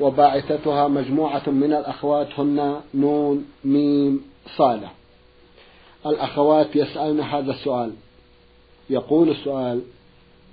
[0.00, 4.20] وباعثتها مجموعة من الأخوات هن نون ميم
[4.56, 4.94] صالح
[6.06, 7.92] الأخوات يسألن هذا السؤال.
[8.90, 9.80] يقول السؤال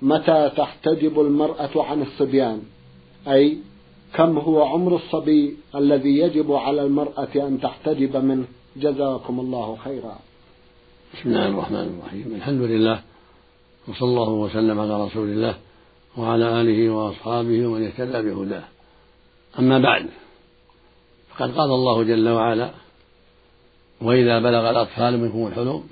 [0.02, 2.62] متى تحتجب المرأة عن الصبيان؟
[3.28, 3.58] أي
[4.14, 8.44] كم هو عمر الصبي الذي يجب على المرأة أن تحتجب منه؟
[8.76, 10.16] جزاكم الله خيرا.
[11.14, 12.34] بسم الله الرحمن الرحيم.
[12.36, 13.00] الحمد لله
[13.88, 15.54] وصلى الله وسلم على رسول الله
[16.18, 18.64] وعلى آله وأصحابه ومن اهتدى بهداه.
[19.58, 20.10] أما بعد
[21.30, 22.70] فقد قال الله جل وعلا
[24.00, 25.88] وإذا بلغ الأطفال منكم الحلم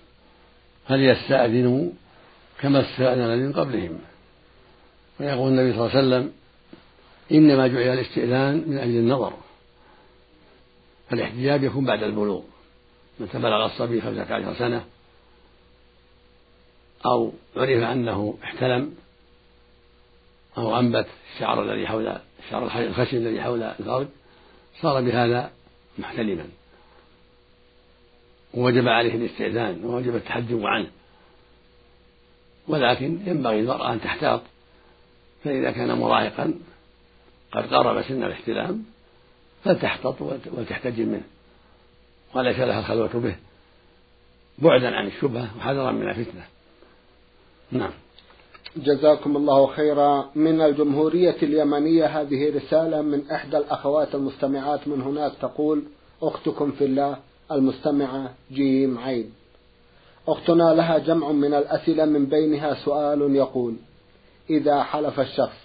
[0.89, 1.91] فليستأذنوا
[2.61, 3.99] كما استأذن من قبلهم.
[5.21, 6.33] ويقول النبي صلى الله عليه وسلم
[7.33, 9.33] إنما جعل الاستئذان من أجل النظر
[11.11, 12.43] فالاحتجاب يكون بعد البلوغ
[13.21, 14.85] متى بلغ الصبي خمسة عشر سنة
[17.07, 18.95] أو عرف أنه احتلم
[20.61, 24.07] أو أنبت الشعر الذي حول الشعر الخشن الذي حول الفرج
[24.81, 25.51] صار بهذا
[25.99, 26.47] محتلما.
[28.55, 30.91] ووجب عليه الاستئذان ووجب التحجب عنه.
[32.69, 34.41] ولكن ينبغي المرأة أن تحتاط
[35.45, 36.55] فإذا كان مراهقا
[37.53, 38.85] قد قرب سن الاحتلام
[39.65, 41.25] فلتحتط وتحتجب منه.
[42.35, 43.37] وليس لها الخلوة به
[44.59, 46.47] بعدا عن الشبهة وحذرا من الفتنة.
[47.73, 47.91] نعم.
[48.77, 50.31] جزاكم الله خيرا.
[50.35, 55.83] من الجمهورية اليمنية هذه رسالة من إحدى الأخوات المستمعات من هناك تقول
[56.23, 57.17] أختكم في الله
[57.53, 59.33] المستمعة جيم عين.
[60.29, 63.75] أختنا لها جمع من الأسئلة من بينها سؤال يقول
[64.51, 65.57] إذا حلف الشخص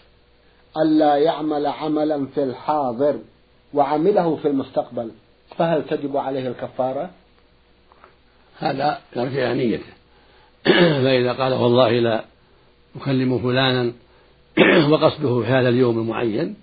[0.78, 3.20] ألا يعمل عملا في الحاضر
[3.74, 5.12] وعمله في المستقبل
[5.58, 7.10] فهل تجب عليه الكفارة؟
[8.60, 9.94] هذا يرجع نيته.
[11.04, 12.26] فإذا قال والله لا
[13.02, 13.94] أكلم فلانا
[14.92, 16.56] وقصده في هذا اليوم المعين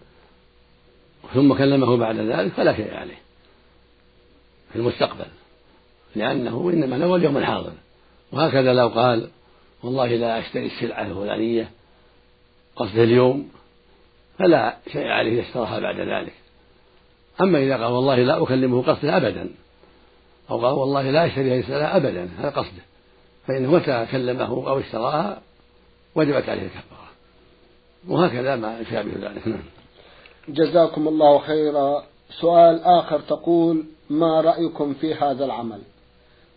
[1.34, 3.22] ثم كلمه بعد ذلك فلا شيء عليه
[4.72, 5.26] في المستقبل
[6.16, 7.72] لأنه إنما له اليوم الحاضر.
[8.32, 9.28] وهكذا لو قال
[9.82, 11.70] والله لا أشتري السلعة الفلانية
[12.76, 13.50] قصد اليوم
[14.38, 16.32] فلا شيء عليه يشتراها بعد ذلك.
[17.40, 19.50] أما إذا قال والله لا أكلمه قصده أبدا
[20.50, 22.82] أو قال والله لا أشتري هذه السلعة أبدا هذا قصده.
[23.46, 25.42] فإنه متى كلمه أو اشتراها
[26.14, 27.08] وجبت عليه الكفارة.
[28.08, 29.48] وهكذا ما يشابه ذلك.
[29.48, 29.62] نعم.
[30.48, 32.04] جزاكم الله خيرا.
[32.40, 35.80] سؤال آخر تقول ما رأيكم في هذا العمل؟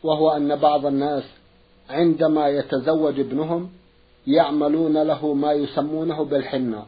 [0.04, 1.24] وهو أن بعض الناس
[1.90, 3.70] عندما يتزوج ابنهم
[4.28, 6.86] يعملون له ما يسمونه بالحنة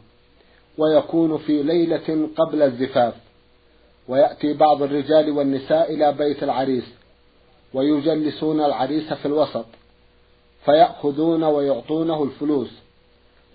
[0.78, 3.13] ويكون في ليلة قبل الزفاف.
[4.07, 6.84] ويأتي بعض الرجال والنساء إلى بيت العريس
[7.73, 9.66] ويجلسون العريس في الوسط.
[10.67, 12.69] فيأخذون ويعطونه الفلوس.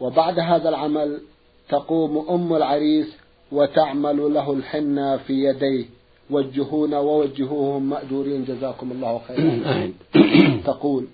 [0.00, 1.20] وبعد هذا العمل
[1.68, 3.16] تقوم أم العريس
[3.52, 5.84] وتعمل له الحنة في يديه.
[6.30, 8.44] وجهونا ووجهوهم مأجورين.
[8.44, 9.92] جزاكم الله خيرا.
[10.70, 11.06] تقول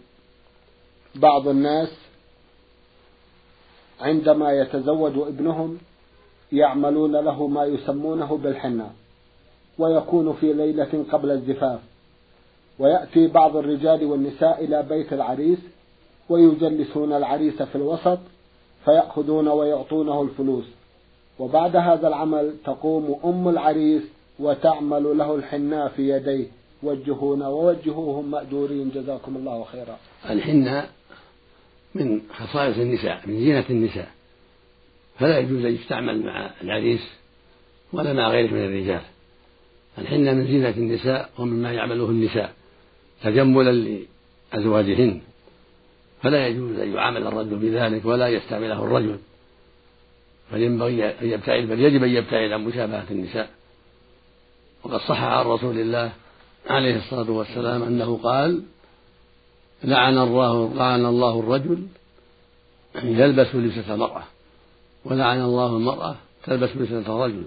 [1.14, 1.88] بعض الناس
[4.00, 5.78] عندما يتزوج ابنهم
[6.53, 8.91] يعملون له ما يسمونه بالحنة
[9.78, 11.80] ويكون في ليلة قبل الزفاف.
[12.78, 15.59] ويأتي بعض الرجال والنساء إلى بيت العريس
[16.28, 18.19] ويجلسون العريس في الوسط
[18.84, 20.65] فيأخذون ويعطونه الفلوس.
[21.39, 24.03] وبعد هذا العمل تقوم أم العريس
[24.39, 26.47] وتعمل له الحناء في يديه.
[26.83, 28.91] وجهونا ووجهوهم مأجورين.
[28.95, 29.97] جزاكم الله خيرا.
[30.30, 30.91] الحناء
[31.95, 34.09] من خصائص النساء من زينة النساء.
[35.19, 37.01] فلا يجوز أن يستعمل مع العريس
[37.92, 39.01] ولا مع غيره من الرجال.
[39.98, 42.53] الحنة من زينة النساء ومما يعمله النساء
[43.22, 43.98] تجملا
[44.53, 45.21] لأزواجهن.
[46.22, 49.18] فلا يجوز أن يعامل الرجل بذلك ولا يستعمله الرجل.
[50.53, 53.50] بل ينبغي أن يبتعد بل يجب أن يبتعد عن مشابهة النساء.
[54.84, 56.12] وقد صح عن رسول الله
[56.66, 58.62] عليه الصلاة والسلام أنه قال
[59.84, 61.86] لعن الله لعن الله الرجل
[63.04, 64.22] يلبس لبسة المرأة
[65.04, 67.42] ولعن الله المرأة تلبس لبسة الرجل.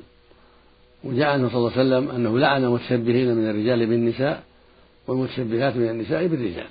[1.03, 4.44] وجاء عنه صلى الله عليه وسلم أنه لعن المتشبهين من الرجال بالنساء
[5.07, 6.67] والمتشبهات من النساء بالرجال.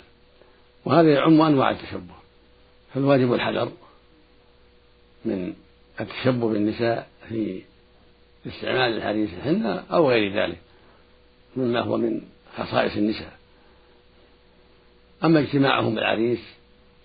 [0.84, 2.14] وهذا يعم أنواع التشبه
[2.94, 3.72] فالواجب الحذر
[5.24, 5.54] من
[6.00, 7.62] التشبه بالنساء في
[8.46, 10.58] استعمال الحنة أو غير ذلك
[11.56, 12.20] مما هو من
[12.56, 13.32] خصائص النساء.
[15.24, 16.40] أما اجتماعهم بالعريس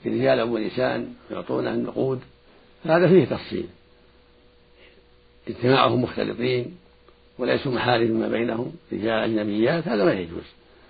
[0.06, 2.22] رجالا ونساء يعطونه النقود
[2.84, 3.68] فهذا فيه تفصيل.
[5.48, 6.78] اجتماعهم مختلطين
[7.38, 10.44] وليسوا محارم ما بينهم رجال أجنبيات هذا ما يجوز.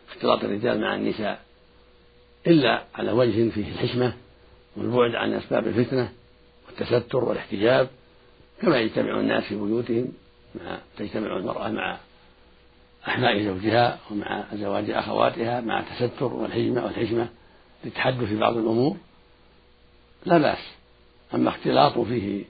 [0.10, 1.45] اختلاط الرجال مع النساء
[2.48, 4.14] إلا على وجه فيه الحشمة
[4.78, 6.12] والبعد عن أسباب الفتنة
[6.68, 7.90] والتستر والاحتجاب
[8.62, 10.12] كما يجتمع الناس في بيوتهم
[10.56, 11.98] مع تجتمع المرأة مع
[13.08, 17.28] أحماء زوجها ومع زواج أخواتها مع التستر والحجمة والحشمة
[17.86, 18.98] للتحدث في بعض الأمور.
[20.26, 20.58] لا بأس.
[21.34, 22.44] أما اختلاط فيه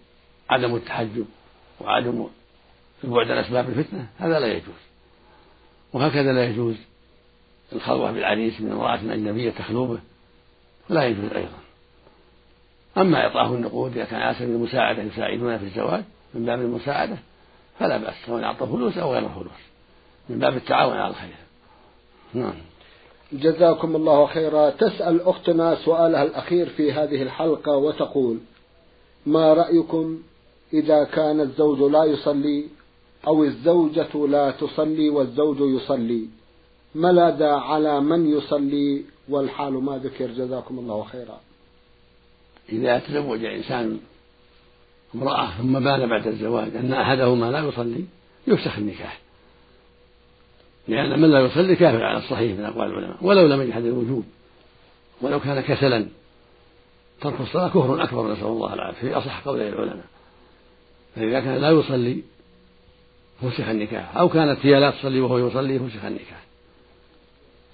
[0.50, 1.26] عدم التحجب
[1.82, 2.28] وعدم
[3.04, 4.86] البعد عن أسباب الفتنة هذا لا يجوز.
[5.94, 6.76] وهكذا لا يجوز
[7.74, 10.00] الخلوة بالعريس من امرأة أجنبية تخلو به
[10.90, 11.58] فلا يجوز أيضا.
[12.98, 16.04] أما إعطاه النقود إذا كان على سبيل المساعدة يساعدون في الزواج
[16.34, 17.18] من باب المساعدة
[17.80, 19.66] فلا بأس سواء أعطى فلوس أو غير فلوس
[20.30, 21.36] من باب التعاون على الخير.
[22.34, 22.54] نعم.
[23.34, 24.70] جزاكم الله خيرا.
[24.70, 28.38] تسأل أختنا سؤالها الأخير في هذه الحلقة وتقول
[29.26, 30.20] ما رأيكم
[30.74, 32.66] إذا كان الزوج لا يصلي
[33.28, 36.28] أو الزوجة لا تصلي والزوج يصلي؟
[36.96, 40.28] ماذا على من يصلي والحال ما ذكر.
[40.28, 41.40] جزاكم الله خيرا.
[42.70, 44.00] إذا تزوج إنسان
[45.16, 48.06] امرأة ثم بان بعد الزواج أن أحدهما لا يصلي
[48.48, 49.20] يفسخ النكاح.
[50.88, 54.24] لأن من لا يصلي كافر على الصحيح من أقوال العلماء ولو لم يجحد الوجوب
[55.22, 56.08] ولو كان كسلا.
[57.22, 59.02] ترك الصلاة كفر أكبر نسأل الله العافية.
[59.02, 60.06] في أصح قولي العلماء
[61.16, 62.24] فإذا كان لا يصلي
[63.42, 64.18] فسخ النكاح.
[64.18, 66.45] أو كانت هي لا تصلي وهو يصلي فسخ النكاح.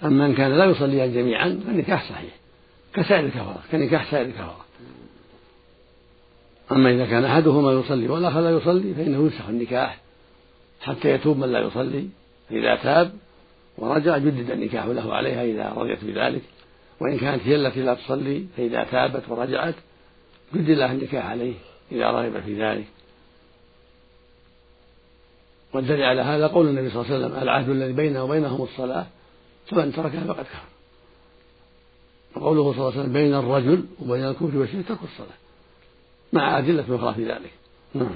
[0.04, 2.42] أما إن كان لا يصليان جميعا فالنكاح صحيح.
[2.94, 4.66] كسائر الكفرة كنكاح سائر الكفرة
[6.72, 10.00] أما إذا كان أحدهما يصلي والآخر لا يصلي فإنه يفسخ النكاح
[10.82, 12.08] حتى يتوب من لا يصلي
[12.50, 13.12] فإذا تاب
[13.78, 16.42] ورجع جدد النكاح له عليها إذا رضيت بذلك.
[17.02, 19.76] وإن كانت هي التي لا تصلي فإذا تابت ورجعت
[20.56, 21.54] جدد لها النكاح عليه
[21.92, 22.86] إذا رغب في ذلك.
[25.74, 29.06] والدليل على هذا قول النبي صلى الله عليه وسلم العهد الذي بيننا وبينهم الصلاة
[29.66, 30.72] فمن تركها فقد كفر.
[32.36, 35.38] وقوله صلى الله عليه وسلم بين الرجل وبين الكفر والشرك ترك الصلاة
[36.34, 37.52] مع أدلة أخرى في ذلك.
[37.94, 38.10] نعم.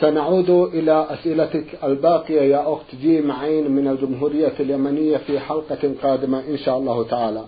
[0.00, 6.58] سنعود إلى أسئلتك الباقية يا أخت جيم عين من الجمهورية اليمنية في حلقة قادمة إن
[6.58, 7.44] شاء الله تعالى.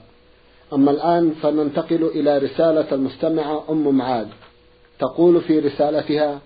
[0.72, 4.26] أما الآن فننتقل إلى رسالة المستمعة أم معاذ.
[4.98, 6.40] تقول في رسالتها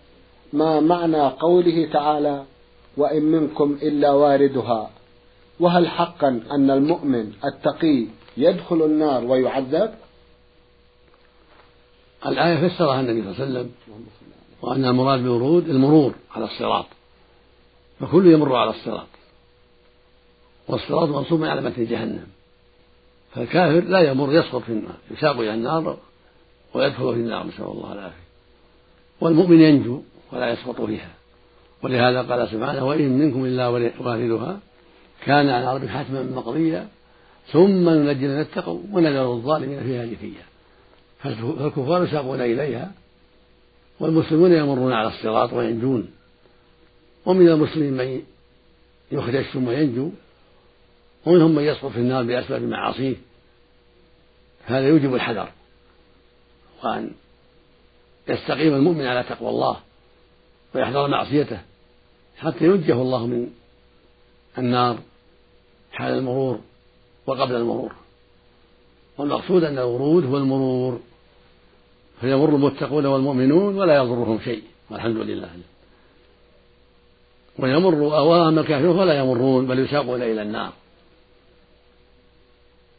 [0.52, 2.44] ما معنى قوله تعالى
[2.96, 4.90] وإن منكم إلا واردها؟
[5.62, 8.06] وهل حقا أن المؤمن التقي
[8.36, 9.94] يدخل النار ويعذب؟
[12.26, 13.70] الآية فسرها النبي صلى الله عليه وسلم
[14.62, 16.86] وأن المراد بالورود المرور على الصراط.
[18.00, 19.06] فكل يمر على الصراط.
[20.68, 22.26] والصراط منصوب على متن جهنم.
[23.34, 25.96] فالكافر لا يمر يسقط في النار يساق إلى النار
[26.74, 28.22] ويدخل في النار نسأل الله العافية.
[29.20, 30.02] والمؤمن ينجو
[30.32, 31.14] ولا يسقط فيها.
[31.82, 33.68] ولهذا قال سبحانه وإن منكم إلا
[34.00, 34.60] واردها
[35.26, 36.88] كان على ربك حتما مقضيا
[37.52, 40.42] ثم ننجي الذين اتقوا ونذر الظالمين فيها جثيا
[41.22, 42.92] فالكفار يساقون إليها
[44.00, 46.10] والمسلمون يمرون على الصراط وينجون.
[47.26, 48.22] ومن المسلمين من
[49.12, 50.10] يخرج ثم ينجو
[51.26, 53.16] ومنهم من يسقط في النار بأسباب معاصيه.
[54.66, 55.48] هذا يوجب الحذر.
[56.84, 57.10] وأن
[58.28, 59.80] يستقيم المؤمن على تقوى الله
[60.74, 61.60] ويحذر معصيته
[62.38, 63.50] حتى ينجه الله من
[64.58, 64.98] النار.
[65.92, 66.58] حال المرور
[67.26, 67.92] وقبل المرور.
[69.18, 71.00] والمقصود أن الورود هو المرور.
[72.20, 75.50] فيمر المتقون والمؤمنون ولا يضرهم شيء والحمد لله.
[77.58, 80.72] ويمر أوام الكافرون ولا يمرون بل يساقون إلى النار.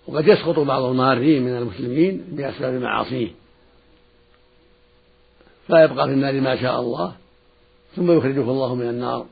[0.07, 3.31] وقد يسقط بعض المارين من المسلمين بأسباب معاصيه.
[5.67, 7.15] فيبقى في النار ما شاء الله
[7.95, 9.25] ثم يخرجه الله من النار.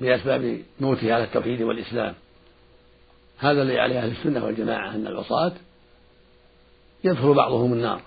[0.00, 2.14] بأسباب موته على التوحيد والإسلام.
[3.38, 5.52] هذا الذي عليه أهل السنة والجماعة أن العصاة
[7.04, 8.02] يدخل بعضهم النار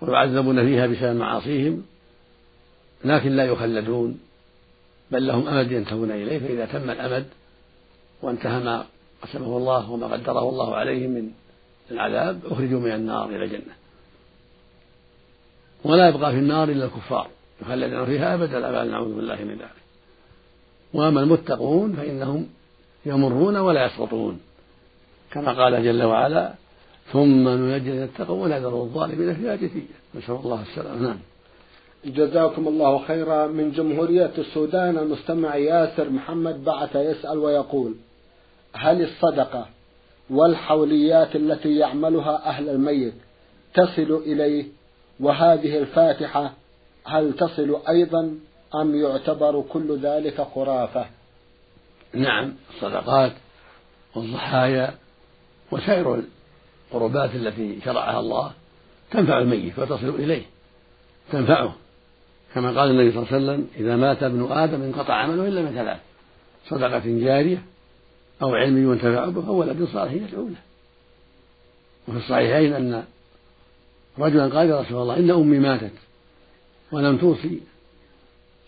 [0.00, 1.82] ويعذبون فيها بسبب معاصيهم
[3.04, 4.20] لكن لا يخلدون
[5.10, 7.26] بل لهم أمد ينتهون إليه فإذا تم الأمد
[8.22, 8.86] وانتهى ما
[9.22, 11.30] قسمه الله وما قدره الله عليهم من
[11.90, 13.74] العذاب أخرجوا من النار إلى الجنة.
[15.84, 17.30] ولا يبقى في النار إلا الكفار
[17.62, 19.79] يخلدون فيها أبدا الأبد نعوذ بالله من ذلك.
[20.94, 22.46] وأما المتقون فإنهم
[23.06, 24.40] يمرون ولا يسقطون
[25.32, 26.54] كما قال جل وعلا
[27.12, 29.82] ثم ننجي الذين اتقوا ونذر الظالمين فيها جثيا
[30.14, 31.02] نسأل الله السلامة.
[31.02, 31.18] نعم.
[32.04, 33.46] جزاكم الله خيرا.
[33.46, 37.94] من جمهورية السودان المستمع ياسر محمد بعث يسأل ويقول
[38.72, 39.66] هل الصدقة
[40.30, 43.14] والحوليات التي يعملها أهل الميت
[43.74, 44.64] تصل إليه؟
[45.20, 46.52] وهذه الفاتحة
[47.04, 48.34] هل تصل أيضا
[48.74, 51.06] أم يعتبر كل ذلك خرافة؟
[52.14, 53.32] نعم الصدقات
[54.14, 54.94] والضحايا
[55.70, 56.22] وسائر
[56.92, 58.52] القربات التي شرعها الله
[59.10, 60.42] تنفع الميت وتصل إليه
[61.32, 61.74] تنفعه.
[62.54, 65.74] كما قال النبي صلى الله عليه وسلم إذا مات ابن آدم انقطع عمله إلا من
[65.74, 65.98] ثلاث
[66.68, 67.62] صدقة جارية
[68.42, 70.60] أو علم ينتفع به أو ولد صالح يدعو له.
[72.08, 73.04] وفي الصحيحين أن
[74.18, 75.92] رجلا قال يا رسول الله إن أمي ماتت
[76.92, 77.60] ولم توصي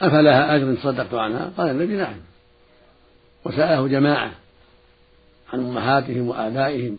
[0.03, 2.17] أفلها أجر صدقت عنها؟ قال النبي نعم.
[3.45, 4.33] وسأله جماعة
[5.53, 6.99] عن أمهاتهم وآبائهم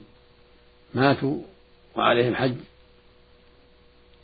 [0.93, 1.37] ماتوا
[1.95, 2.55] وعليهم حج.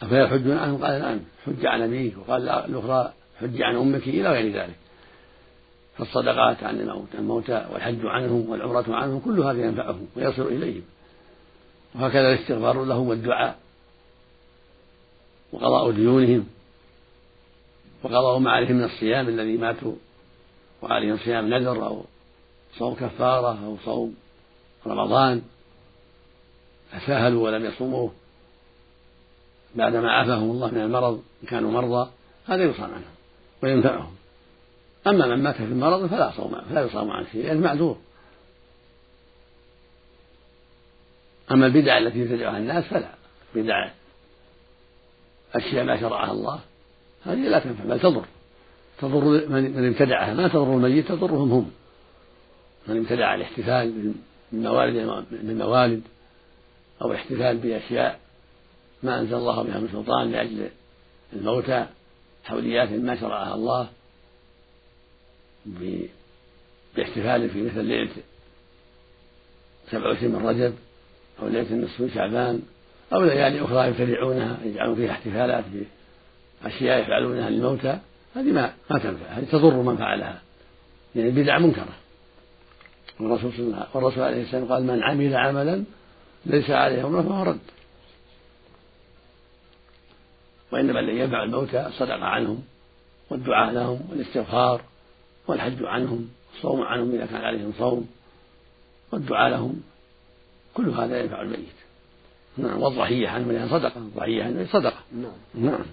[0.01, 1.19] أفيحج عنهم؟ قال نعم.
[1.45, 2.13] حج عن أبيك.
[2.17, 4.75] وقال الأخرى حج عن أمك إلى غير ذلك.
[5.98, 10.83] فالصدقات عن الموتى والحج عنهم والعمرة عنهم كل هذا ينفعهم ويصل إليهم.
[11.95, 13.57] وهكذا الاستغفار لهم والدعاء
[15.53, 16.59] وقضاء ديونهم.
[18.03, 19.96] وقضاء ما عليهم من الصيام الذي ماتوا
[20.82, 22.06] وعليهم صيام نذر أو
[22.77, 24.15] صوم كفارة أو صوم
[24.88, 25.41] رمضان
[26.91, 28.12] فساهلوا ولم يصوموه.
[29.75, 32.12] بعدما عافاهم الله من المرض إن كانوا مرضى
[32.48, 33.13] هذا يصام عنهم
[33.63, 34.15] وينفعهم.
[35.08, 37.98] أما من مات في المرض فلا صوم فلا يصام عنه شيء لأنه معذور.
[41.51, 43.10] أما البدع التي يبتدعها الناس فلا.
[43.56, 43.89] بدع
[45.56, 46.60] أشياء ما شرعها الله.
[47.26, 48.26] هذه لا تنفع بل تضر.
[49.02, 50.34] تضر من ابتدعها.
[50.34, 51.72] ما تضر الميت تضرهم هم.
[52.88, 54.14] من ابتدع الاحتفال
[54.52, 56.02] بالموالد بالموالد
[57.02, 58.20] أو الاحتفال بأشياء
[59.04, 60.70] ما أنزل الله بها من سلطان لأجل
[61.34, 61.86] الموتى
[62.44, 63.90] حوليات ما شرعها الله
[66.96, 68.12] باحتفال في مثل ليلة
[69.92, 70.74] سبع وعشرين من رجب
[71.42, 72.62] أو ليلة النصف من شعبان
[73.14, 75.64] أو ليالي أخرى يبتدعونها يجعلون فيها احتفالات
[76.63, 78.00] بأشياء يفعلونها للموتى
[78.36, 80.42] هذه ما ما تنفع هذه تضر من فعلها
[81.16, 81.94] يعني بدعة منكرة.
[83.20, 85.84] والرسول صلى الله والرسول عليه السلام قال من عمل عملا
[86.46, 87.60] ليس عليه أمره فهو رد.
[90.72, 92.63] وإنما الذي ينفع الموتى الصدقة عنهم
[93.30, 94.82] والدعاء لهم والاستغفار
[95.48, 98.10] والحج عنهم الصوم عنهم إذا كان عليهم صوم
[99.12, 99.82] والدعاء لهم
[100.74, 101.80] كل هذا ينفع الميت.
[102.58, 105.00] نعم والضحية عنهم لأنها صدقة الضحية عنهم صدقة.
[105.13, 105.66] نعم.
[105.66, 105.86] نعم.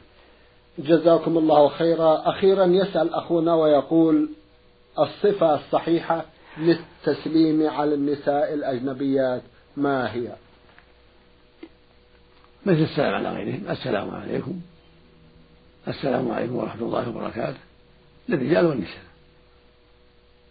[0.79, 2.31] جزاكم الله خيرا.
[2.31, 4.29] أخيرا يسأل أخونا ويقول
[4.99, 6.25] الصفة الصحيحة
[6.59, 9.43] للتسليم على النساء الأجنبيات
[9.77, 10.33] ما هي؟
[12.67, 13.65] مثل السلام على غيرهم.
[13.71, 14.61] السلام عليكم.
[15.89, 17.59] السلام عليكم ورحمة الله وبركاته.
[18.29, 19.07] للرجال والنساء.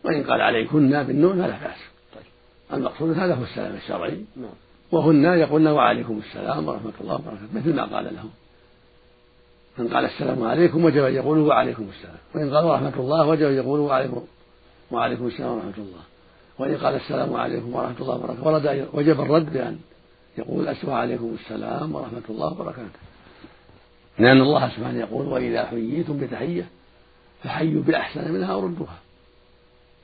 [0.04, 1.80] وإن قال عليكن بالنون فلا بأس.
[2.16, 2.26] طيب.
[2.74, 4.26] المقصود هذا هو السلام الشرعي.
[4.36, 4.50] نعم.
[4.92, 8.30] وهن يقولن وعليكم السلام ورحمة الله وبركاته مثل ما قال لهم.
[9.78, 12.18] من قال السلام عليكم وجب أن يقولوا وعليكم السلام.
[12.36, 14.24] وإن قال ورحمة الله وجب أن يقولوا وعليكم
[14.92, 16.04] وعليكم السلام ورحمة الله.
[16.60, 18.48] وإن قال السلام عليكم ورحمة الله وبركاته.
[18.48, 19.80] ورد وجب الرد بأن
[20.38, 23.00] يقول أسوى عليكم السلام ورحمة الله وبركاته.
[24.20, 26.68] لأن الله سبحانه يقول وإذا حييتم بتحية
[27.44, 29.00] فحيوا بأحسن منها أو ردوها.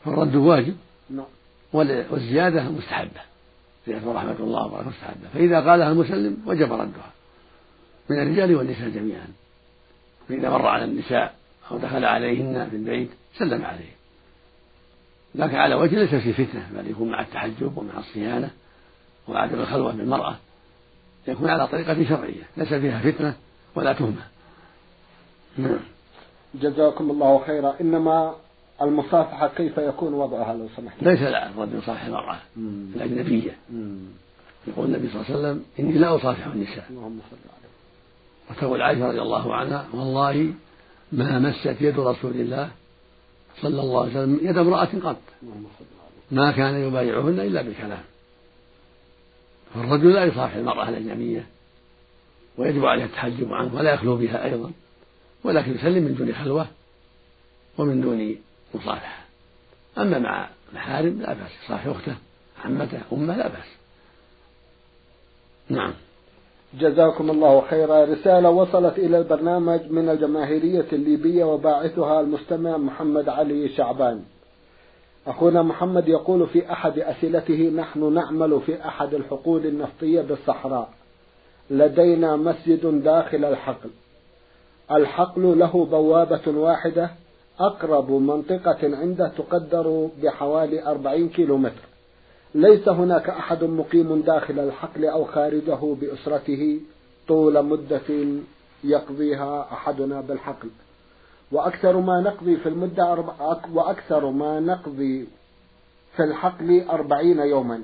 [0.05, 0.75] فالرد واجب.
[1.09, 1.25] نعم.
[1.73, 3.21] والزيادة مستحبة.
[3.87, 5.27] زيادة رحمة الله وبركاته مستحبة.
[5.33, 7.11] فإذا قالها المسلم وجب ردها.
[8.09, 9.27] من الرجال والنساء جميعا.
[10.31, 11.33] فإذا مر على النساء
[11.71, 13.91] أو دخل عليهن في البيت سلم عليه.
[15.35, 18.49] لكن على وجه ليس في فتنة بل يكون مع التحجب ومع الصيانة
[19.27, 20.35] وعدم الخلوة بالمرأة.
[21.27, 23.35] يكون على طريقة شرعية ليس فيها فتنة
[23.75, 24.27] ولا تهمة.
[25.57, 25.79] نعم
[26.55, 27.75] جزاكم الله خيرا.
[27.81, 28.35] إنما
[28.81, 32.37] المصافحة كيف يكون وضعها لو سمحت؟ ليس لا الرجل يصافح المرأة
[32.95, 33.55] الأجنبية.
[34.67, 36.85] يقول النبي صلى الله عليه وسلم إني لا أصافح النساء.
[36.89, 37.60] اللهم صل عليه
[38.49, 40.53] وتقول عائشة رضي الله عنها والله
[41.11, 42.71] ما مست يد رسول الله
[43.61, 45.21] صلى الله عليه وسلم يد امرأة قط.
[46.31, 48.03] ما كان يبايعهن إلا بالكلام.
[49.73, 51.45] فالرجل لا يصافح المرأة الأجنبية
[52.57, 54.71] ويجب عليه التحجب عنه ولا يخلو بها أيضا
[55.43, 56.67] ولكن يسلم من دون خلوة
[57.77, 58.35] ومن دون
[58.73, 59.25] مصافحة
[59.97, 62.15] أما مع محارم لا بأس يصافح أخته
[62.65, 63.65] عمته أمه لا بأس.
[65.69, 65.93] نعم.
[66.79, 68.05] جزاكم الله خيرا.
[68.05, 74.21] رسالة وصلت إلى البرنامج من الجماهيرية الليبية وباعثها المستمع محمد علي شعبان.
[75.27, 80.89] أخونا محمد يقول في أحد أسئلته نحن نعمل في أحد الحقول النفطية بالصحراء.
[81.69, 83.89] لدينا مسجد داخل الحقل.
[84.91, 87.09] الحقل له بوابة واحدة
[87.59, 91.90] أقرب منطقة عنده تقدر بحوالي أربعين كيلومتر.
[92.55, 96.79] ليس هناك أحد مقيم داخل الحقل أو خارجه بأسرته
[97.27, 98.25] طول مدة
[98.83, 100.69] يقضيها أحدنا بالحقل.
[101.51, 103.33] وأكثر ما نقضي في المدة أربع
[103.73, 105.27] وأكثر ما نقضي
[106.15, 107.83] في الحقل أربعين يوما.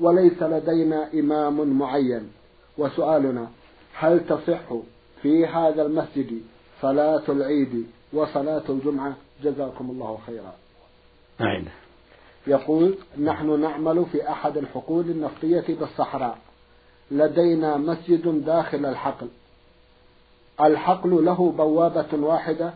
[0.00, 2.30] وليس لدينا إمام معين.
[2.78, 3.48] وسؤالنا
[3.94, 4.74] هل تصح
[5.22, 6.42] في هذا المسجد
[6.82, 10.54] صلاة العيد وصلاة الجمعة؟ جزاكم الله خيرا.
[11.40, 11.68] أعين.
[12.46, 16.38] يقول نحن نعمل في أحد الحقول النفطية بالصحراء.
[17.10, 19.28] لدينا مسجد داخل الحقل.
[20.60, 22.74] الحقل له بوابة واحدة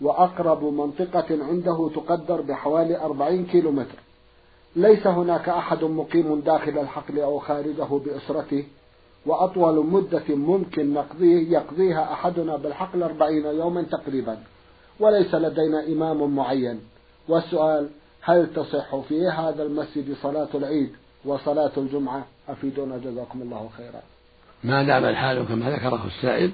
[0.00, 3.98] وأقرب منطقة عنده تقدر بحوالي أربعين كيلو متر
[4.76, 8.64] ليس هناك أحد مقيم داخل الحقل أو خارجه بأسرته
[9.26, 14.38] وأطول مدة ممكن نقضيه يقضيها أحدنا بالحقل أربعين يوما تقريبا.
[15.00, 16.80] وليس لدينا إمام معين.
[17.28, 17.88] والسؤال
[18.26, 20.92] هل تصح في هذا المسجد صلاة العيد
[21.24, 24.02] وصلاة الجمعة؟ أفيدونا جزاكم الله خيرا.
[24.64, 26.50] ما دام الحال كما ذكره السائل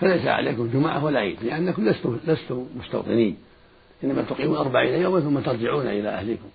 [0.00, 3.36] فليس عليكم جمعة ولا عيد لأنكم لستم لستم مستوطنين.
[4.04, 6.48] إنما تقيمون أربعين يوما ثم ترجعون إلى أهلكم.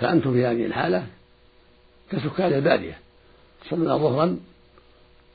[0.00, 1.06] فأنتم في هذه الحالة
[2.10, 2.98] كسكان البادية.
[3.64, 4.38] تصلون ظهرا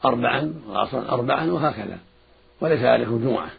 [0.05, 1.97] أربعا وعصرا أربعا وهكذا.
[2.61, 3.49] وليس عليكم جمعة.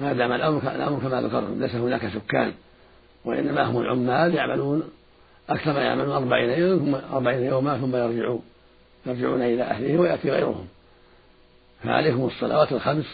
[0.00, 2.52] ما دام الأمر الأمر كما ذكرتم ليس هناك سكان.
[3.24, 4.82] وإنما هم العمال يعملون
[5.48, 8.42] أكثر ما يعملون أربعين يوما ثم أربعين يوما ثم يرجعون
[9.06, 10.66] يرجعون إلى أهلهم ويأتي غيرهم.
[11.82, 13.06] فعليكم الصلوات الخمس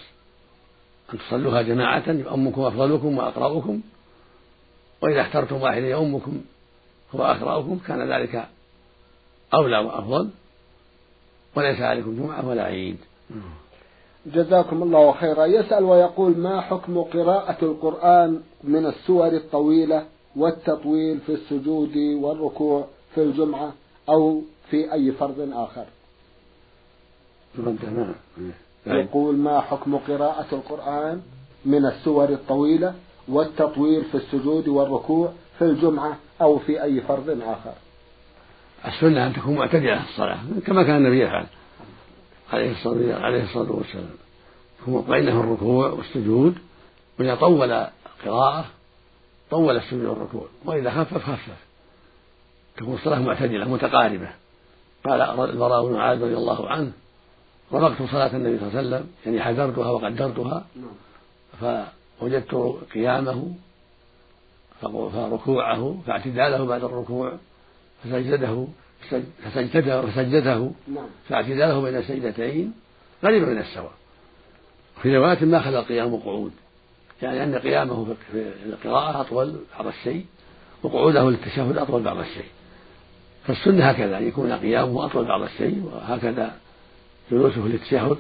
[1.12, 3.81] أن تصلوها جماعة أمكم أفضلكم وأقرأكم
[5.01, 6.40] وإذا اخترتم واحدا يؤمكم
[7.14, 8.49] هو أقرأكم كان ذلك
[9.55, 10.31] أولى وأفضل.
[11.55, 12.99] وليس عليكم جمعة ولا عيد.
[14.27, 15.45] جزاكم الله خيرا.
[15.45, 20.05] يسأل ويقول ما حكم قراءة القرآن من السور الطويلة
[20.37, 23.73] والتطويل في السجود والركوع في الجمعة
[24.09, 25.85] أو في أي فرض آخر؟
[28.87, 31.21] يقول ما حكم قراءة القرآن
[31.65, 32.95] من السور الطويلة
[33.29, 37.73] والتطويل في السجود والركوع في الجمعة أو في أي فرض آخر؟
[38.87, 41.47] السنة أن تكون معتدلة في الصلاة كما كان النبي يفعل.
[42.55, 44.11] عليه الصلاة والسلام
[44.87, 46.59] مطمئنة في الركوع والسجود
[47.19, 48.64] وإذا طول القراءة
[49.51, 51.57] طول السجود والركوع وإذا خفف خفف
[52.77, 54.29] تكون الصلاة معتدلة متقاربة.
[55.05, 56.93] قال البراء بن عازب رضي الله عنه
[57.73, 60.64] رمقت صلاة النبي صلى الله عليه وسلم يعني حذرتها وقدرتها
[61.61, 62.55] فوجدت
[62.95, 63.55] قيامه
[64.83, 67.33] فركوعه فاعتداله بعد الركوع
[68.05, 68.67] فسجده
[69.45, 70.71] فسجده فسجده.
[70.88, 71.07] نعم.
[71.29, 72.73] فاعتداله بين السجدتين
[73.25, 73.93] قريبا من السواء.
[75.03, 76.53] في رواية ما خلا القيام قعود.
[77.23, 80.25] يعني أن قيامه في القراءة أطول بعض الشيء
[80.83, 82.49] وقعوده للتشهد أطول بعض الشيء.
[83.47, 86.57] فالسنة هكذا أن يكون قيامه أطول بعض الشيء وهكذا
[87.31, 88.17] جلوسه للتشهد.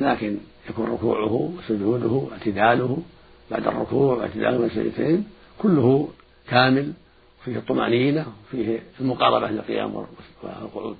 [0.00, 0.36] لكن
[0.70, 2.98] يكون ركوعه وسجوده واعتداله
[3.50, 5.24] بعد الركوع واعتداله من السجدتين
[5.58, 6.08] كله
[6.48, 6.92] كامل
[7.44, 9.94] فيه الطمأنينة وفيه المقاربة للقيام
[10.42, 10.96] والقعود.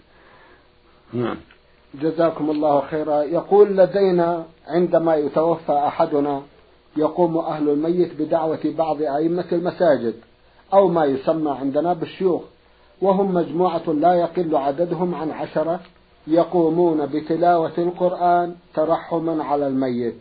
[1.12, 1.36] نعم.
[1.94, 3.22] جزاكم الله خيرا.
[3.22, 6.42] يقول لدينا عندما يتوفى أحدنا
[6.96, 10.14] يقوم أهل الميت بدعوة بعض أئمة المساجد
[10.72, 12.42] أو ما يسمى عندنا بالشيوخ
[13.02, 15.80] وهم مجموعة لا يقل عددهم عن عشرة
[16.26, 20.14] يقومون بتلاوة القرآن ترحما على الميت.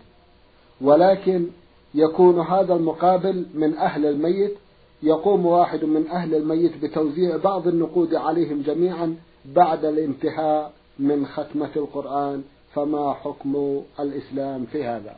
[0.82, 1.48] ولكن
[1.94, 4.58] يكون هذا المقابل من أهل الميت
[5.04, 12.44] يقوم واحد من أهل الميت بتوزيع بعض النقود عليهم جميعا بعد الانتهاء من ختمة القرآن.
[12.76, 15.16] فما حكم الإسلام في هذا؟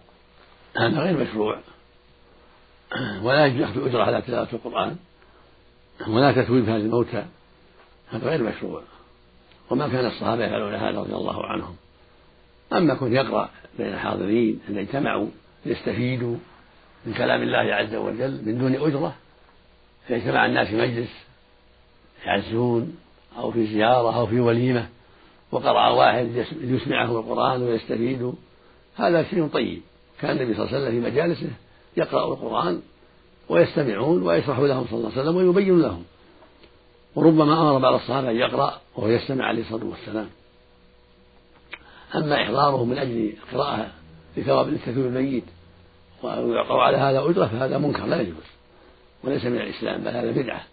[0.78, 1.60] هذا غير مشروع.
[3.24, 4.96] ولا يجوز أخذ أجرة على تلاوة القرآن.
[6.08, 7.26] ولا تثويب هذه الموتى.
[8.10, 8.82] هذا غير مشروع.
[9.72, 11.76] وما كان الصحابة يفعلون هذا رضي الله عنهم.
[12.74, 15.28] أما كن يقرأ بين الحاضرين أن اجتمعوا
[15.66, 16.36] ليستفيدوا
[17.06, 19.16] من كلام الله عز وجل من دون أجرة
[20.10, 21.10] إذا اجتمع الناس في مجلس
[22.26, 22.98] يعزون
[23.38, 24.90] أو في زيارة أو في وليمة
[25.52, 28.34] وقرأ واحد يسمعه القرآن ويستفيد.
[28.96, 29.82] هذا شيء طيب.
[30.22, 31.50] كان النبي صلى الله عليه وسلم في مجالسه
[31.98, 32.82] يقرأ القرآن
[33.50, 36.04] ويستمعون ويشرح لهم صلى الله عليه وسلم ويبين لهم.
[37.16, 40.30] وربما أمر بعض الصحابة أن يقرأ وهو يستمع عليه الصلاة والسلام.
[42.16, 43.92] أما إحضاره من أجل القراءة
[44.38, 45.44] لثواب للتكبير الميت
[46.24, 48.53] ويعقر على هذا أجرة فهذا منكر لا يجوز.
[49.24, 50.64] وليس من الإسلام بل هذا بدعة.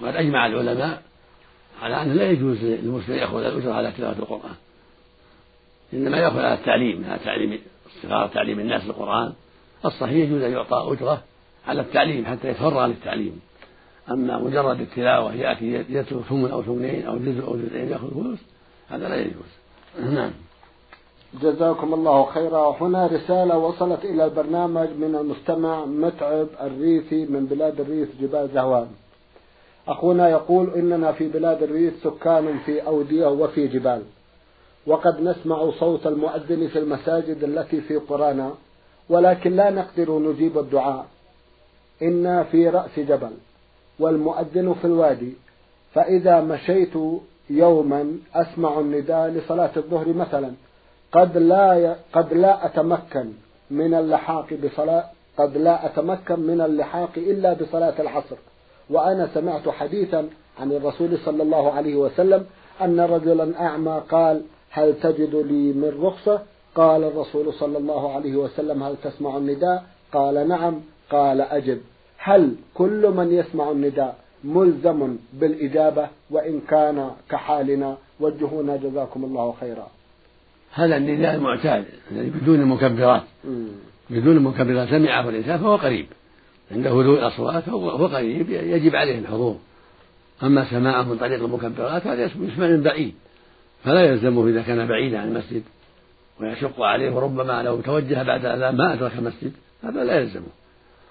[0.00, 1.02] وقد أجمع العلماء
[1.82, 4.54] على أنه لا يجوز للمسلم يأخذ الأجرة على تلاوة القرآن.
[5.92, 9.32] إنما يأخذ على التعليم على تعليم الصغار تعليم الناس القرآن
[9.84, 11.22] الصحيح يجوز أن يعطى أجرة
[11.66, 13.40] على التعليم حتى يتفرغ للتعليم.
[14.10, 18.38] أما مجرد التلاوة يأتي يترك ثمن أو ثمنين أو جزء أو جزئين يأخذ فلوس
[18.90, 19.52] هذا لا يجوز.
[20.00, 20.30] نعم.
[21.40, 22.76] جزاكم الله خيرا.
[22.80, 28.86] هنا رسالة وصلت إلى البرنامج من المستمع متعب الريفي من بلاد الريف جبال زهوان.
[29.88, 34.02] أخونا يقول إننا في بلاد الريف سكان في أودية وفي جبال.
[34.86, 38.54] وقد نسمع صوت المؤذن في المساجد التي في قرانا
[39.08, 41.06] ولكن لا نقدر نجيب الدعاء.
[42.02, 43.32] إنا في رأس جبل
[43.98, 45.32] والمؤذن في الوادي.
[45.94, 46.94] فإذا مشيت
[47.50, 50.52] يوما أسمع النداء لصلاة الظهر مثلا.
[51.12, 53.32] قد لا قد لا أتمكن
[53.70, 55.04] من اللحاق بصلاة
[55.38, 58.36] قد لا أتمكن من اللحاق إلا بصلاة العصر.
[58.90, 60.28] وأنا سمعت حديثا
[60.60, 62.46] عن الرسول صلى الله عليه وسلم
[62.82, 66.42] أن رجلا أعمى قال هل تجد لي من رخصة؟
[66.74, 70.80] قال الرسول صلى الله عليه وسلم هل تسمع النداء؟ قال نعم.
[71.10, 71.80] قال أجب.
[72.18, 79.86] هل كل من يسمع النداء ملزم بالإجابة؟ وإن كان كحالنا وجهونا جزاكم الله خيرا.
[80.74, 83.22] هذا النداء المعتاد الذي بدون مكبرات
[84.10, 86.06] بدون مكبرات سمعه الإنسان فهو قريب.
[86.70, 89.58] عند هدوء الأصوات فهو قريب يجب عليه الحضور.
[90.42, 93.14] أما سماعه من طريق المكبرات هذا يسمع من بعيد.
[93.84, 95.62] فلا يلزمه إذا كان بعيدا عن المسجد
[96.40, 99.52] ويشق عليه وربما لو توجه بعد الأذان ما أدرك المسجد
[99.84, 100.46] هذا لا يلزمه.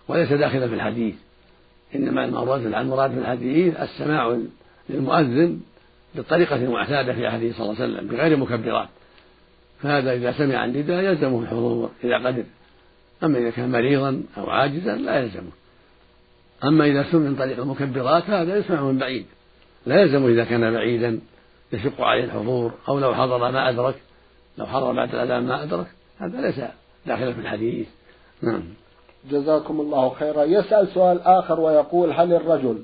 [0.08, 1.16] وليس داخلا في الحديث.
[1.96, 4.38] إنما المراد المراد في الحديث السماع
[4.90, 5.60] للمؤذن
[6.16, 8.90] بالطريقة المعتادة في عهده صلى الله عليه وسلم بغير مكبرات.
[9.82, 12.44] فهذا إذا سمع النداء يلزمه الحضور إذا قدر.
[13.24, 15.52] أما إذا كان مريضا أو عاجزا لا يلزمه.
[16.64, 19.26] أما إذا سمع من طريق المكبرات هذا يسمع من بعيد.
[19.86, 21.20] لا يلزمه إذا كان بعيدا
[21.74, 23.96] يشق عليه الحضور أو لو حضر ما أدرك
[24.58, 26.62] لو حضر بعد الأذان ما أدرك هذا ليس
[27.06, 27.88] داخلا في الحديث.
[28.42, 28.64] نعم.
[29.32, 30.44] جزاكم الله خيرا.
[30.44, 32.84] يسأل سؤال آخر ويقول هل الرجل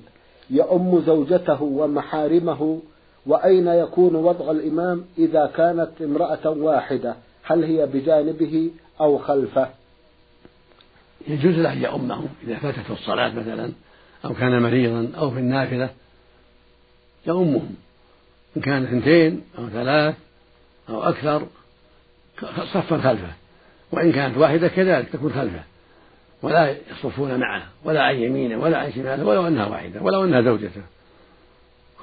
[0.49, 2.81] يؤم زوجته ومحارمه
[3.27, 9.69] وأين يكون وضع الإمام إذا كانت امرأة واحدة؟ هل هي بجانبه أو خلفه؟
[11.27, 13.71] يجوز له أن يؤمهم إذا فاتته الصلاة مثلا
[14.25, 15.89] أو كان مريضا أو في النافلة
[17.27, 17.75] يؤمهم
[18.57, 20.15] إن كان اثنتين أو ثلاث
[20.89, 21.47] أو أكثر
[22.73, 23.33] صفا خلفه.
[23.91, 25.63] وإن كانت واحدة كذلك تكون خلفه.
[26.41, 30.81] ولا يصفون معه ولا عن يمينه ولا عن شماله ولو أنها واحدة ولو أنها زوجته.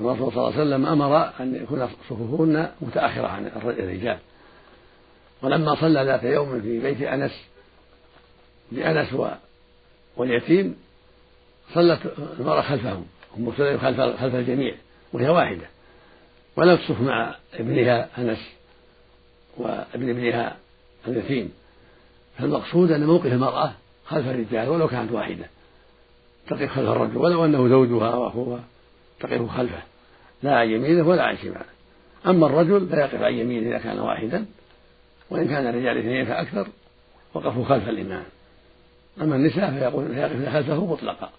[0.00, 4.18] الرسول صلى الله عليه وسلم أمر أن يكون صفوفهن متأخرة عن الرجال.
[5.42, 7.44] ولما صلى ذات يوم في بيت أنس
[8.72, 9.16] بأنس
[10.16, 10.76] واليتيم
[11.74, 12.00] صلت
[12.40, 13.04] المرأة خلفهم
[13.38, 14.74] أم سليم خلف خلف الجميع
[15.12, 15.66] وهي واحدة.
[16.56, 18.38] ولم تصف مع ابنها أنس
[19.56, 20.56] وابن ابنها
[21.08, 21.52] اليتيم.
[22.38, 23.72] فالمقصود أن موقف المرأة
[24.06, 25.46] خلف الرجال ولو كانت واحدة
[26.46, 28.64] تقف خلف الرجل ولو أنه زوجها وأخوها.
[29.20, 29.82] تقف خلفه
[30.42, 31.74] لا عن يمينه ولا عن شماله.
[32.26, 34.44] أما الرجل فيقف عن يمينه إذا كان واحدا
[35.30, 36.68] وإن كان الرجال اثنين فأكثر
[37.34, 38.24] وقفوا خلف الإمام.
[39.22, 41.30] أما النساء فيقول فيقف خلفه مطلقا.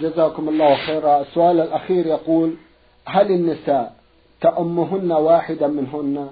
[0.00, 1.20] جزاكم الله خيرا.
[1.20, 2.54] السؤال الأخير يقول
[3.04, 3.96] هل النساء
[4.40, 6.30] تأمهن واحدا منهن؟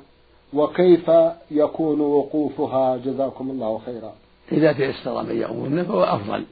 [0.53, 1.11] وكيف
[1.51, 4.15] يكون وقوفها؟ جزاكم الله خيرا.
[4.53, 6.45] إذا تيسر من يأمهن فهو أفضل.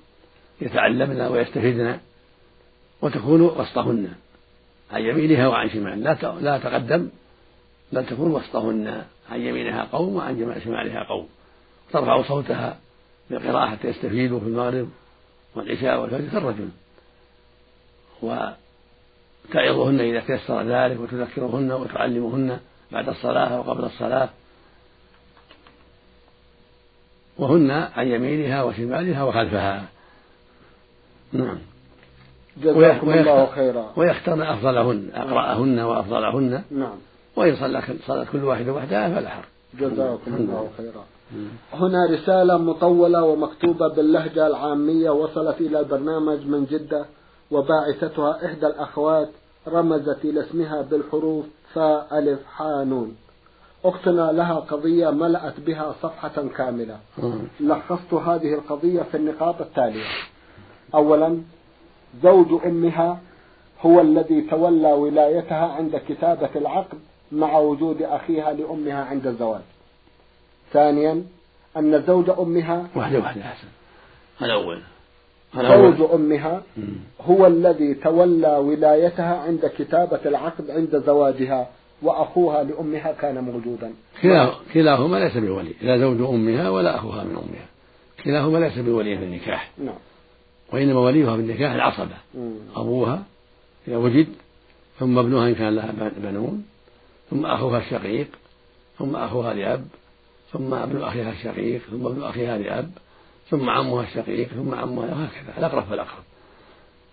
[0.61, 1.99] يتعلمن ويستفدن
[3.03, 4.15] وتكون وسطهن.
[4.93, 5.97] عن يمينها وعن شمالها.
[5.97, 7.09] لا لا تقدم
[7.93, 9.05] بل تكون وسطهن.
[9.31, 11.29] عن يمينها قوم وعن شمالها قوم.
[11.93, 12.79] ترفع صوتها
[13.31, 14.89] بالقراءة حتى يستفيدوا في المغرب
[15.55, 16.69] والعشاء والفجر كالرجل
[18.23, 22.61] وتعظهن إذا تيسر ذلك وتذكرهن وتعلمهن
[22.93, 24.29] بعد الصلاة وقبل الصلاة.
[27.39, 29.89] وهن عن يمينها وشمالها وخلفها.
[31.33, 31.59] نعم.
[32.63, 33.93] جزاكم الله خيرا.
[33.97, 36.97] ويختارن أفضلهن أقرأهن وأفضلهن نعم.
[37.37, 39.45] وإن صلى صلت كل واحدة وحدها فلا حرج.
[39.81, 41.05] جزاكم الله خيرا.
[41.73, 47.05] هنا رسالة مطولة ومكتوبة باللهجة العامية وصلت إلى البرنامج من جدة
[47.51, 49.29] وباعثتها إحدى الأخوات
[49.69, 53.17] رمزت إلى اسمها بالحروف فاء ألف حاء نون.
[53.85, 56.99] أختنا لها قضية ملأت بها صفحة كاملة.
[57.61, 60.05] لخصت هذه القضية في النقاط التالية.
[60.95, 61.41] أولا
[62.23, 63.21] زوج أمها
[63.81, 66.99] هو الذي تولى ولايتها عند كتابة العقد
[67.33, 69.61] مع وجود أخيها لأمها عند الزواج.
[70.73, 71.23] ثانيا
[71.77, 73.69] أن زوج أمها واحدة واحدة أحسن.
[74.43, 74.81] الأول
[75.57, 76.63] زوج أمها
[77.21, 81.69] هو الذي تولى ولايتها عند كتابة العقد عند زواجها
[82.03, 83.93] وأخوها لأمها كان موجودا.
[84.75, 87.67] كلاهما ليس بولي لا زوج أمها ولا أخوها من أمها.
[88.25, 89.71] كلاهما ليس بولي في النكاح.
[89.79, 89.95] نعم.
[90.73, 92.17] وإنما وليها في النكاح العصبة
[92.77, 93.23] أبوها
[93.89, 94.29] إذا وجد
[94.99, 96.65] ثم ابنها إن كان لها بنون
[97.31, 98.29] ثم أخوها الشقيق
[98.99, 99.87] ثم أخوها لأب
[100.53, 102.91] ثم ابن أخيها الشقيق ثم ابن أخيها لأب
[103.51, 106.23] ثم عمها الشقيق ثم عمها وهكذا الأقرب فالأقرب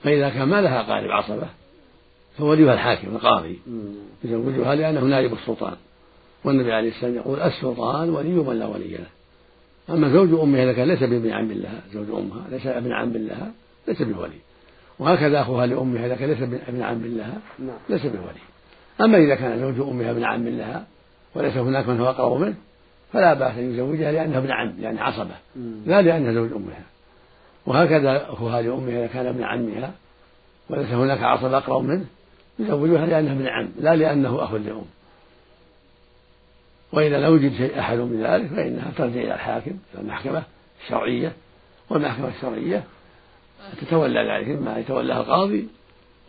[0.04, 1.48] فإذا كان ما لها قارب عصبة
[2.38, 3.60] فوليها الحاكم القاضي.
[4.24, 5.76] يزوجها لأنه نائب السلطان.
[6.44, 9.08] والنبي عليه السلام يقول السلطان ولي من لا ولي له.
[9.90, 13.52] أما زوج أمها إذا كان ليس بابن عم لها زوج أمها ليس ابن عم لها
[13.88, 14.40] ليس بولي.
[15.00, 17.78] وهكذا أخوها لأمها إذا كان ليس ابن عم لها نعم.
[17.90, 18.44] ليس بولي.
[19.02, 20.86] أما إذا كان زوج أمها ابن عم لها
[21.36, 22.56] وليس هناك من هو أقرب منه
[23.14, 25.36] فلا بأس أن يزوجها لأنه ابن عم يعني عصبة.
[25.86, 26.84] لا لأنها زوج أمها.
[27.66, 29.92] وهكذا أخوها لأمها إذا كان ابن عمها
[30.70, 32.06] وليس هناك عصبة أقرب منه
[32.60, 34.86] يزوجها لأنه ابن عم لا لأنه أخ لأم.
[36.94, 40.44] وإذا لم يوجد شيء أحد من ذلك فإنها ترجع إلى الحاكم إلى المحكمة
[40.84, 41.34] الشرعية.
[41.90, 42.84] والمحكمة الشرعية
[43.82, 45.68] تتولى ذلك إما يتولاها القاضي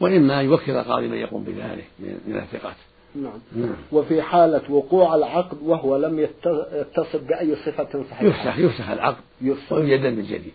[0.00, 2.76] وإما يوكل القاضي من يقوم بذلك من الثقات
[3.14, 3.32] نعم.
[3.56, 3.74] نعم.
[3.92, 9.72] وفي حالة وقوع العقد وهو لم يتصف بأي صفة صحيحة؟ يفسخ يفسخ العقد يفسخ.
[9.72, 10.52] ويجدد من جديد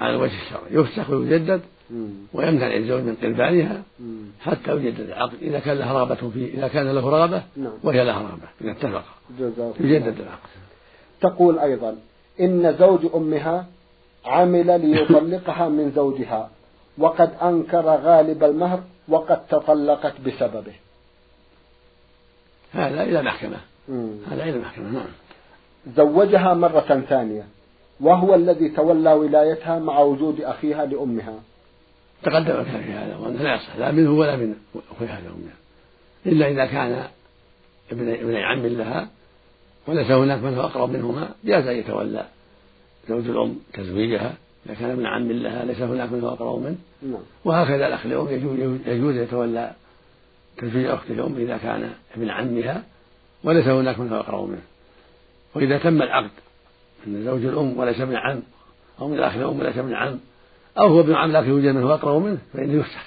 [0.00, 1.60] على الوجه الشرعي يفسخ ويجدد
[2.34, 3.82] ويمنع الزوج من قربانها
[4.40, 5.42] حتى يجدد العقد.
[5.42, 7.72] إذا كان له رغبة فيه إذا كان له رغبة نعم.
[7.82, 9.04] وهي لها رغبة إذا اتفق.
[9.80, 10.48] يجدد العقد.
[11.20, 11.96] تقول أيضا
[12.40, 13.66] إن زوج أمها
[14.24, 16.50] عمل ليطلقها من زوجها
[16.98, 20.74] وقد أنكر غالب المهر وقد تطلقت بسببه.
[22.72, 23.56] هذا إلى المحكمة
[24.30, 25.08] هذا إلى المحكمة نعم.
[25.96, 27.46] زوجها مرة ثانية
[28.00, 31.34] وهو الذي تولى ولايتها مع وجود أخيها لأمها.
[32.22, 33.76] تقدم كان في هذا وأنه لا يصح.
[33.76, 34.54] لا منه ولا من
[34.96, 35.54] أخيها لأمها
[36.26, 37.04] إلا إذا كان
[37.92, 39.08] ابن ابن عم لها
[39.86, 42.26] وليس هناك من هو أقرب منهما جاز أن يتولى
[43.08, 44.34] زوج الأم تزويجها.
[44.66, 46.76] إذا كان ابن عم لها ليس هناك من هو أقرب منه.
[47.02, 47.22] نعم.
[47.44, 48.28] وهكذا الأخ لأم
[48.86, 49.72] يجوز يتولى
[50.56, 52.82] تزويج أخت الأم إذا كان ابن عمها
[53.44, 54.62] وليس هناك من هو أقرب منه.
[55.54, 56.30] وإذا تم العقد
[57.06, 58.42] من زوج الأم وليس ابن عم
[59.00, 60.18] أو من الأخ الأم وليس ابن عم
[60.78, 63.06] أو هو ابن عم لكن يوجد من هو أقرب منه فإنه يفسخ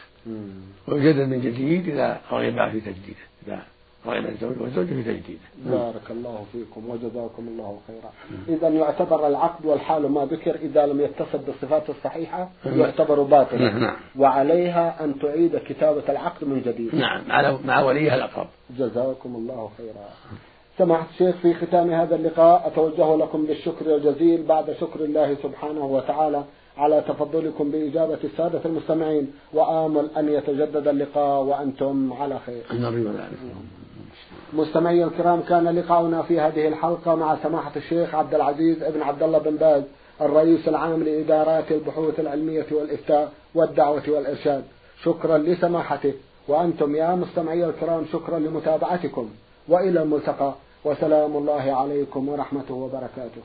[0.88, 3.60] ويجدد من جديد إذا رغب في تجديده إذا
[4.06, 5.40] رغب الزوج والزوج في تجديده.
[5.66, 8.12] بارك الله فيكم وجزاكم الله خيرا.
[8.58, 13.74] إذا يعتبر العقد والحال ما ذكر إذا لم يتصل بالصفات الصحيحة يعتبر باطلا.
[13.74, 16.96] نعم وعليها أن تعيد كتابة العقد من جديد.
[16.96, 17.22] نعم
[17.66, 18.48] مع وليها الأقرب.
[18.78, 20.10] جزاكم الله خيرا.
[20.78, 26.44] سماحة الشيخ في ختام هذا اللقاء أتوجه لكم بالشكر الجزيل بعد شكر الله سبحانه وتعالى.
[26.78, 32.64] على تفضلكم بإجابة السادة المستمعين وآمل أن يتجدد اللقاء وأنتم على خير.
[34.54, 39.40] مستمعي الكرام كان لقاؤنا في هذه الحلقة مع سماحة الشيخ عبد العزيز ابن عبد الله
[39.40, 39.84] بن باز
[40.22, 44.64] الرئيس العام لإدارات البحوث العلمية والإفتاء والدعوة والإرشاد.
[45.04, 46.14] شكرا لسماحته.
[46.48, 49.30] وأنتم يا مستمعي الكرام شكرا لمتابعتكم.
[49.68, 50.54] وإلى الملتقى.
[50.86, 53.42] وسلام الله عليكم ورحمته وبركاته.